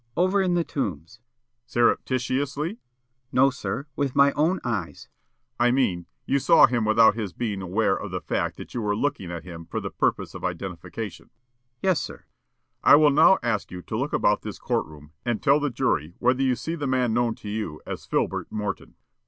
Witness: 0.01 0.23
"Over 0.25 0.41
in 0.41 0.53
the 0.55 0.63
Tombs." 0.63 1.11
The 1.11 1.13
State: 1.13 1.71
"Surreptitiously?" 1.73 2.67
Witness: 2.69 2.81
"No, 3.31 3.49
sir. 3.51 3.85
With 3.95 4.15
my 4.15 4.31
own 4.31 4.59
eyes." 4.63 4.87
The 4.89 4.95
State: 4.95 5.55
"I 5.67 5.71
mean, 5.73 6.05
you 6.25 6.39
saw 6.39 6.65
him 6.65 6.85
without 6.85 7.13
his 7.13 7.33
being 7.33 7.61
aware 7.61 7.95
of 7.97 8.09
the 8.09 8.19
fact 8.19 8.57
that 8.57 8.73
you 8.73 8.81
were 8.81 8.95
looking 8.95 9.29
at 9.29 9.43
him 9.43 9.67
for 9.67 9.79
the 9.79 9.91
purpose 9.91 10.33
of 10.33 10.43
identification?" 10.43 11.25
Witness. 11.27 11.79
"Yes, 11.83 12.01
sir." 12.01 12.15
The 12.15 12.17
State: 12.17 12.91
"I 12.95 12.95
will 12.95 13.11
now 13.11 13.37
ask 13.43 13.69
you 13.69 13.83
to 13.83 13.95
look 13.95 14.11
about 14.13 14.41
this 14.41 14.57
court 14.57 14.87
room 14.87 15.11
and 15.23 15.39
tell 15.39 15.59
the 15.59 15.69
jury 15.69 16.15
whether 16.17 16.41
you 16.41 16.55
see 16.55 16.73
the 16.73 16.87
man 16.87 17.13
known 17.13 17.35
to 17.35 17.47
you 17.49 17.79
as 17.85 18.03
Filbert 18.07 18.51
Morton?" 18.51 18.95